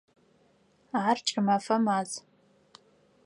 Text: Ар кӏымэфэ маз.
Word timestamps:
Ар 1.05 1.17
кӏымэфэ 1.27 1.75
маз. 1.85 2.09